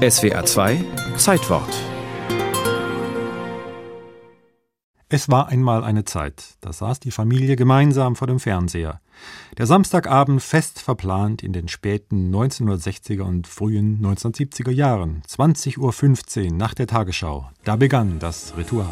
[0.00, 0.82] SWR 2
[1.18, 1.68] Zeitwort
[5.10, 9.02] Es war einmal eine Zeit, da saß die Familie gemeinsam vor dem Fernseher.
[9.58, 16.72] Der Samstagabend fest verplant in den späten 1960er und frühen 1970er Jahren, 20.15 Uhr nach
[16.72, 17.50] der Tagesschau.
[17.64, 18.88] Da begann das Ritual.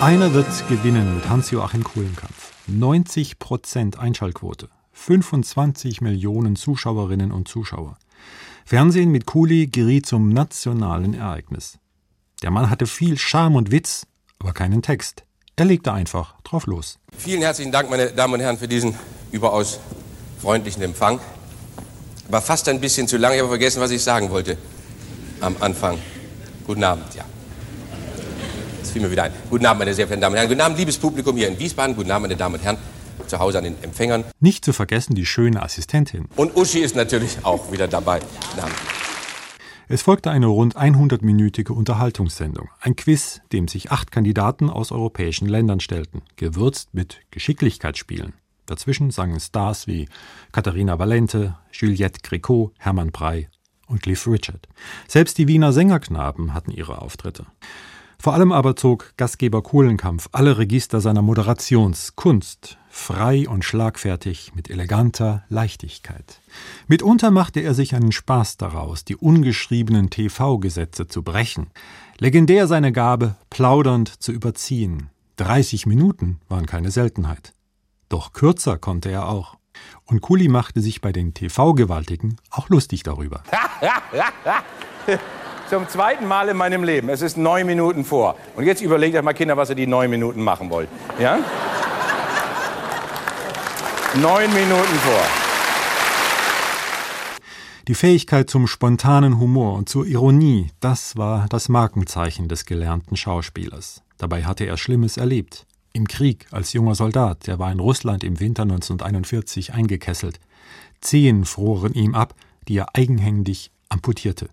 [0.00, 2.52] Einer wird gewinnen mit Hans-Joachim Kohlenkampf.
[2.68, 4.68] 90 Prozent Einschaltquote.
[4.92, 7.98] 25 Millionen Zuschauerinnen und Zuschauer.
[8.64, 11.78] Fernsehen mit Kuli geriet zum nationalen Ereignis.
[12.44, 14.06] Der Mann hatte viel Charme und Witz,
[14.38, 15.24] aber keinen Text.
[15.56, 17.00] Er legte einfach drauf los.
[17.16, 18.94] Vielen herzlichen Dank, meine Damen und Herren, für diesen
[19.32, 19.80] überaus
[20.40, 21.18] freundlichen Empfang.
[22.28, 24.58] War fast ein bisschen zu lang, ich habe vergessen, was ich sagen wollte
[25.40, 25.98] am Anfang.
[26.68, 27.24] Guten Abend, ja.
[28.88, 29.32] Das fiel mir wieder ein.
[29.50, 30.48] Guten Abend, meine sehr verehrten Damen und Herren.
[30.48, 31.94] Guten Abend, liebes Publikum hier in Wiesbaden.
[31.94, 32.78] Guten Abend, meine Damen und Herren
[33.26, 34.24] zu Hause an den Empfängern.
[34.40, 36.24] Nicht zu vergessen die schöne Assistentin.
[36.36, 38.20] Und Uschi ist natürlich auch wieder dabei.
[39.88, 42.70] Es folgte eine rund 100-minütige Unterhaltungssendung.
[42.80, 48.32] Ein Quiz, dem sich acht Kandidaten aus europäischen Ländern stellten, gewürzt mit Geschicklichkeitsspielen.
[48.64, 50.08] Dazwischen sangen Stars wie
[50.50, 53.48] Katharina Valente, Juliette Gréco, Hermann Prey
[53.86, 54.66] und Cliff Richard.
[55.08, 57.44] Selbst die Wiener Sängerknaben hatten ihre Auftritte.
[58.20, 65.44] Vor allem aber zog Gastgeber Kohlenkampf alle Register seiner Moderationskunst frei und schlagfertig mit eleganter
[65.48, 66.40] Leichtigkeit.
[66.88, 71.68] Mitunter machte er sich einen Spaß daraus, die ungeschriebenen TV-Gesetze zu brechen,
[72.18, 75.10] legendär seine Gabe, plaudernd zu überziehen.
[75.36, 77.54] 30 Minuten waren keine Seltenheit.
[78.08, 79.58] Doch kürzer konnte er auch.
[80.06, 83.44] Und Kuli machte sich bei den TV-Gewaltigen auch lustig darüber.
[85.70, 87.08] Zum zweiten Mal in meinem Leben.
[87.10, 88.36] Es ist neun Minuten vor.
[88.56, 90.88] Und jetzt überlegt euch mal, Kinder, was ihr die neun Minuten machen wollt.
[91.18, 91.38] Ja?
[94.14, 95.22] neun Minuten vor.
[97.86, 104.02] Die Fähigkeit zum spontanen Humor und zur Ironie, das war das Markenzeichen des gelernten Schauspielers.
[104.16, 105.66] Dabei hatte er Schlimmes erlebt.
[105.92, 110.40] Im Krieg als junger Soldat, der war in Russland im Winter 1941 eingekesselt.
[111.00, 112.34] Zehen froren ihm ab,
[112.66, 114.48] die er eigenhändig amputierte.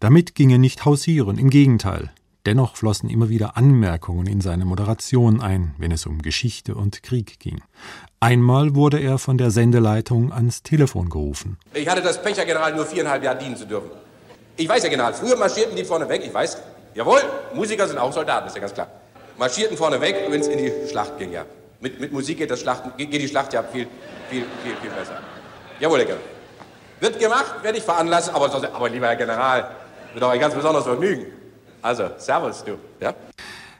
[0.00, 2.10] Damit ging er nicht hausieren, im Gegenteil.
[2.46, 7.40] Dennoch flossen immer wieder Anmerkungen in seine Moderation ein, wenn es um Geschichte und Krieg
[7.40, 7.62] ging.
[8.20, 11.58] Einmal wurde er von der Sendeleitung ans Telefon gerufen.
[11.72, 13.90] Ich hatte das Pech, General, nur viereinhalb Jahre dienen zu dürfen.
[14.56, 16.58] Ich weiß, Herr General, früher marschierten die vorne weg, ich weiß.
[16.94, 17.20] Jawohl,
[17.54, 18.88] Musiker sind auch Soldaten, ist ja ganz klar.
[19.38, 21.46] Marschierten vorne weg, wenn es in die Schlacht ging, ja.
[21.80, 23.86] Mit, mit Musik geht, das Schlachten, geht die Schlacht ja viel,
[24.28, 25.18] viel, viel, viel besser.
[25.80, 26.33] Jawohl, Herr General.
[27.04, 29.72] Wird gemacht, werde ich veranlassen, aber, aber lieber Herr General,
[30.14, 31.26] wird auch ein ganz besonderes Vergnügen.
[31.82, 32.78] Also, Servus, du.
[32.98, 33.12] Ja?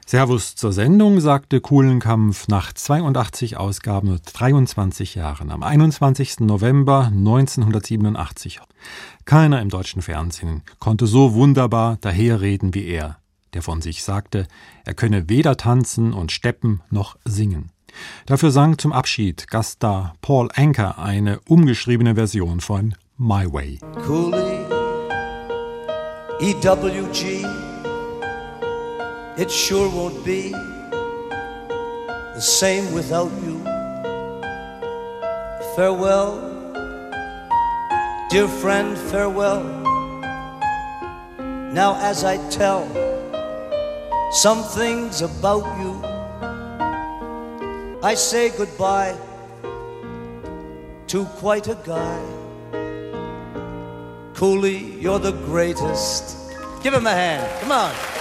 [0.04, 6.40] Servus zur Sendung, sagte Kuhlenkampf nach 82 Ausgaben und 23 Jahren am 21.
[6.40, 8.60] November 1987.
[9.24, 13.16] Keiner im deutschen Fernsehen konnte so wunderbar daherreden wie er,
[13.54, 14.46] der von sich sagte,
[14.84, 17.70] er könne weder tanzen und steppen noch singen.
[18.26, 23.78] Dafür sang zum Abschied Gaststar Paul Anker eine umgeschriebene Version von My Way.
[24.02, 24.58] Cooley,
[26.41, 27.44] EWG,
[29.38, 33.62] it sure won't be the same without you.
[35.76, 36.41] Farewell,
[38.30, 39.62] dear friend, farewell.
[41.72, 42.82] Now, as I tell
[44.32, 46.02] some things about you,
[48.02, 49.16] I say goodbye
[51.06, 52.44] to quite a guy.
[54.34, 56.36] Cooley, you're the greatest.
[56.82, 57.60] Give him a hand.
[57.60, 58.13] Come on.